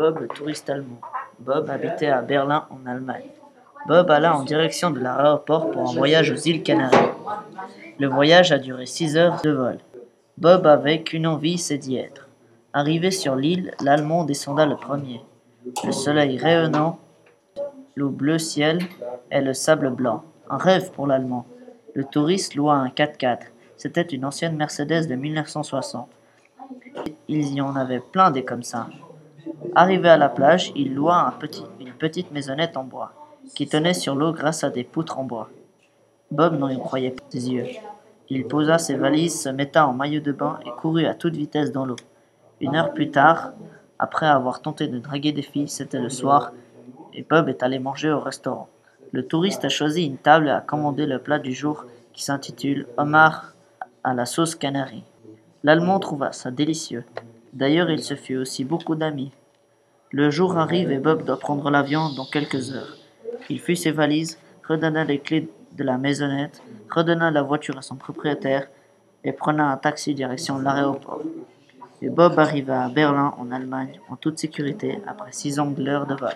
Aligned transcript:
Bob, 0.00 0.18
le 0.18 0.28
touriste 0.28 0.70
allemand. 0.70 0.98
Bob 1.40 1.68
habitait 1.68 2.08
à 2.08 2.22
Berlin, 2.22 2.64
en 2.70 2.88
Allemagne. 2.88 3.28
Bob 3.86 4.10
alla 4.10 4.34
en 4.34 4.44
direction 4.44 4.90
de 4.90 4.98
l'aéroport 4.98 5.70
pour 5.70 5.90
un 5.90 5.92
voyage 5.92 6.30
aux 6.30 6.36
îles 6.36 6.62
Canaries. 6.62 6.96
Le 7.98 8.06
voyage 8.06 8.50
a 8.50 8.58
duré 8.58 8.86
six 8.86 9.18
heures 9.18 9.42
de 9.44 9.50
vol. 9.50 9.76
Bob 10.38 10.66
avait 10.66 11.02
qu'une 11.02 11.26
envie, 11.26 11.58
c'est 11.58 11.76
d'y 11.76 11.98
être. 11.98 12.30
Arrivé 12.72 13.10
sur 13.10 13.36
l'île, 13.36 13.74
l'Allemand 13.82 14.24
descenda 14.24 14.64
le 14.64 14.76
premier. 14.76 15.20
Le 15.84 15.92
soleil 15.92 16.38
rayonnant, 16.38 16.98
l'eau 17.94 18.08
bleu 18.08 18.38
ciel 18.38 18.78
et 19.30 19.42
le 19.42 19.52
sable 19.52 19.90
blanc. 19.90 20.24
Un 20.48 20.56
rêve 20.56 20.92
pour 20.92 21.08
l'Allemand. 21.08 21.44
Le 21.92 22.04
touriste 22.04 22.54
loua 22.54 22.76
un 22.76 22.88
4x4. 22.88 23.40
C'était 23.76 24.00
une 24.00 24.24
ancienne 24.24 24.56
Mercedes 24.56 25.08
de 25.08 25.14
1960. 25.14 26.08
Il 27.28 27.52
y 27.52 27.60
en 27.60 27.76
avait 27.76 28.00
plein 28.00 28.30
des 28.30 28.46
comme 28.46 28.62
ça. 28.62 28.86
Arrivé 29.74 30.08
à 30.08 30.16
la 30.16 30.28
plage, 30.28 30.72
il 30.74 30.94
loua 30.94 31.34
une 31.80 31.92
petite 31.92 32.32
maisonnette 32.32 32.76
en 32.76 32.84
bois, 32.84 33.12
qui 33.54 33.66
tenait 33.66 33.94
sur 33.94 34.14
l'eau 34.14 34.32
grâce 34.32 34.64
à 34.64 34.70
des 34.70 34.84
poutres 34.84 35.18
en 35.18 35.24
bois. 35.24 35.48
Bob 36.30 36.58
n'en 36.58 36.76
croyait 36.78 37.10
pas 37.10 37.24
ses 37.28 37.50
yeux. 37.50 37.66
Il 38.28 38.46
posa 38.46 38.78
ses 38.78 38.94
valises, 38.94 39.42
se 39.42 39.48
metta 39.48 39.86
en 39.86 39.92
maillot 39.92 40.20
de 40.20 40.32
bain 40.32 40.60
et 40.64 40.70
courut 40.70 41.06
à 41.06 41.14
toute 41.14 41.34
vitesse 41.34 41.72
dans 41.72 41.84
l'eau. 41.84 41.96
Une 42.60 42.76
heure 42.76 42.92
plus 42.92 43.10
tard, 43.10 43.52
après 43.98 44.26
avoir 44.26 44.62
tenté 44.62 44.86
de 44.86 44.98
draguer 44.98 45.32
des 45.32 45.42
filles, 45.42 45.68
c'était 45.68 45.98
le 45.98 46.10
soir, 46.10 46.52
et 47.12 47.22
Bob 47.28 47.48
est 47.48 47.62
allé 47.62 47.78
manger 47.78 48.10
au 48.10 48.20
restaurant. 48.20 48.68
Le 49.12 49.26
touriste 49.26 49.64
a 49.64 49.68
choisi 49.68 50.04
une 50.04 50.18
table 50.18 50.46
et 50.46 50.52
a 50.52 50.60
commandé 50.60 51.06
le 51.06 51.18
plat 51.18 51.38
du 51.38 51.52
jour 51.52 51.84
qui 52.12 52.22
s'intitule 52.22 52.86
Homard 52.96 53.54
à 54.04 54.14
la 54.14 54.26
sauce 54.26 54.54
canarie. 54.54 55.04
L'Allemand 55.64 55.98
trouva 55.98 56.32
ça 56.32 56.50
délicieux. 56.50 57.04
D'ailleurs, 57.52 57.90
il 57.90 58.02
se 58.02 58.14
fit 58.14 58.36
aussi 58.36 58.64
beaucoup 58.64 58.94
d'amis. 58.94 59.32
Le 60.12 60.30
jour 60.30 60.56
arrive 60.56 60.90
et 60.90 60.98
Bob 60.98 61.24
doit 61.24 61.38
prendre 61.38 61.70
l'avion 61.70 62.10
dans 62.10 62.24
quelques 62.24 62.72
heures. 62.74 62.96
Il 63.48 63.60
fit 63.60 63.76
ses 63.76 63.90
valises, 63.90 64.38
redonna 64.68 65.04
les 65.04 65.18
clés 65.18 65.48
de 65.72 65.84
la 65.84 65.98
maisonnette, 65.98 66.62
redonna 66.90 67.30
la 67.30 67.42
voiture 67.42 67.78
à 67.78 67.82
son 67.82 67.96
propriétaire 67.96 68.68
et 69.24 69.32
prenant 69.32 69.68
un 69.68 69.76
taxi 69.76 70.14
direction 70.14 70.58
l'aéroport. 70.58 71.22
Et 72.02 72.08
Bob 72.08 72.38
arriva 72.38 72.84
à 72.84 72.88
Berlin, 72.88 73.34
en 73.38 73.50
Allemagne, 73.50 74.00
en 74.08 74.16
toute 74.16 74.38
sécurité, 74.38 75.00
après 75.06 75.32
six 75.32 75.60
ans 75.60 75.70
de 75.70 75.82
l'heure 75.82 76.06
de 76.06 76.14
vol. 76.14 76.34